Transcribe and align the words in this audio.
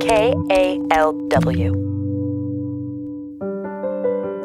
KALW. 0.00 1.74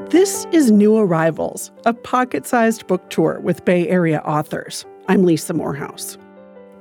This 0.10 0.46
is 0.52 0.70
New 0.70 0.98
Arrivals, 0.98 1.72
a 1.86 1.94
pocket 1.94 2.46
sized 2.46 2.86
book 2.88 3.10
tour 3.10 3.40
with 3.40 3.64
Bay 3.64 3.88
Area 3.88 4.20
authors. 4.26 4.86
I'm 5.08 5.24
Lisa 5.24 5.54
Morehouse. 5.54 6.18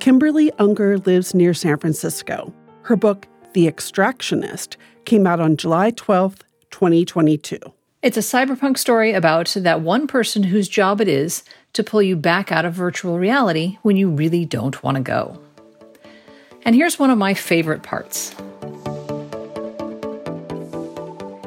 Kimberly 0.01 0.51
Unger 0.59 0.99
lives 0.99 1.35
near 1.35 1.55
San 1.55 1.79
Francisco. 1.79 2.53
Her 2.83 2.97
book, 2.97 3.29
The 3.53 3.71
Extractionist, 3.71 4.77
came 5.05 5.25
out 5.25 5.39
on 5.39 5.57
July 5.57 5.93
12th, 5.93 6.41
2022. 6.73 7.59
It's 8.03 8.17
a 8.17 8.21
cyberpunk 8.21 8.77
story 8.77 9.13
about 9.13 9.55
that 9.57 9.83
one 9.83 10.09
person 10.09 10.43
whose 10.43 10.69
job 10.69 11.01
it 11.01 11.09
is 11.09 11.45
to 11.75 11.85
pull 11.85 12.03
you 12.03 12.17
back 12.17 12.51
out 12.51 12.65
of 12.65 12.75
virtual 12.75 13.21
reality 13.21 13.79
when 13.83 13.97
you 13.97 14.11
really 14.11 14.45
don't 14.45 14.83
want 14.83 14.97
to 14.97 15.03
go. 15.03 15.41
And 16.65 16.75
here's 16.75 16.99
one 16.99 17.11
of 17.11 17.19
my 17.19 17.35
favorite 17.35 17.83
parts. 17.85 18.35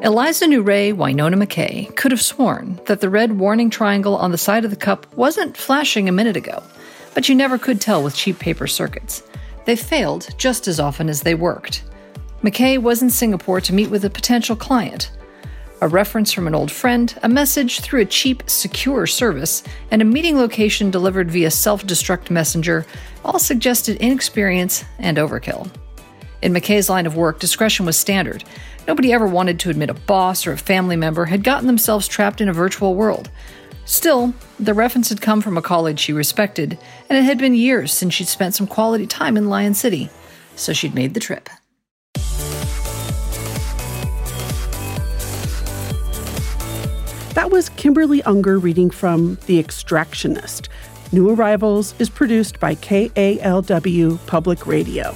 Eliza 0.03 0.45
Newray 0.45 0.93
Winona 0.93 1.35
McKay 1.37 1.93
could 1.95 2.11
have 2.11 2.21
sworn 2.21 2.79
that 2.85 3.01
the 3.01 3.09
red 3.09 3.39
warning 3.39 3.71
triangle 3.71 4.15
on 4.15 4.31
the 4.31 4.37
side 4.37 4.63
of 4.63 4.69
the 4.69 4.77
cup 4.77 5.11
wasn't 5.15 5.57
flashing 5.57 6.07
a 6.07 6.11
minute 6.11 6.37
ago, 6.37 6.61
but 7.15 7.27
you 7.27 7.33
never 7.33 7.57
could 7.57 7.81
tell 7.81 8.03
with 8.03 8.15
cheap 8.15 8.37
paper 8.37 8.67
circuits. 8.67 9.23
They 9.65 9.75
failed 9.75 10.29
just 10.37 10.67
as 10.67 10.79
often 10.79 11.09
as 11.09 11.21
they 11.21 11.33
worked. 11.33 11.83
McKay 12.43 12.77
was 12.77 13.01
in 13.01 13.09
Singapore 13.09 13.59
to 13.59 13.73
meet 13.73 13.89
with 13.89 14.05
a 14.05 14.09
potential 14.11 14.55
client. 14.55 15.11
A 15.81 15.87
reference 15.87 16.31
from 16.31 16.45
an 16.45 16.53
old 16.53 16.71
friend, 16.71 17.17
a 17.23 17.29
message 17.29 17.79
through 17.79 18.01
a 18.01 18.05
cheap, 18.05 18.43
secure 18.45 19.07
service, 19.07 19.63
and 19.89 20.03
a 20.03 20.05
meeting 20.05 20.37
location 20.37 20.91
delivered 20.91 21.31
via 21.31 21.49
self 21.49 21.83
destruct 21.83 22.29
messenger 22.29 22.85
all 23.25 23.39
suggested 23.39 23.97
inexperience 23.97 24.85
and 24.99 25.17
overkill. 25.17 25.71
In 26.47 26.53
McKay's 26.53 26.89
line 26.89 27.05
of 27.05 27.17
work, 27.17 27.39
discretion 27.39 27.85
was 27.85 27.97
standard. 27.97 28.41
Nobody 28.87 29.11
ever 29.11 29.27
wanted 29.27 29.59
to 29.59 29.69
admit 29.69 29.89
a 29.89 29.93
boss 29.93 30.47
or 30.47 30.53
a 30.53 30.57
family 30.57 30.95
member 30.95 31.25
had 31.25 31.43
gotten 31.43 31.67
themselves 31.67 32.07
trapped 32.07 32.39
in 32.39 32.47
a 32.47 32.53
virtual 32.53 32.95
world. 32.95 33.29
Still, 33.83 34.33
the 34.57 34.73
reference 34.73 35.09
had 35.09 35.19
come 35.19 35.41
from 35.41 35.57
a 35.57 35.61
college 35.61 35.99
she 35.99 36.13
respected, 36.13 36.79
and 37.09 37.17
it 37.17 37.23
had 37.23 37.37
been 37.37 37.53
years 37.53 37.91
since 37.91 38.13
she'd 38.13 38.29
spent 38.29 38.55
some 38.55 38.65
quality 38.65 39.05
time 39.05 39.35
in 39.35 39.49
Lion 39.49 39.73
City, 39.73 40.09
so 40.55 40.71
she'd 40.71 40.95
made 40.95 41.15
the 41.15 41.19
trip. 41.19 41.49
That 47.33 47.49
was 47.51 47.67
Kimberly 47.75 48.23
Unger 48.23 48.57
reading 48.57 48.89
from 48.89 49.37
The 49.47 49.61
Extractionist. 49.61 50.69
New 51.11 51.29
Arrivals 51.29 51.93
is 51.99 52.09
produced 52.09 52.61
by 52.61 52.75
KALW 52.75 54.25
Public 54.27 54.65
Radio. 54.65 55.13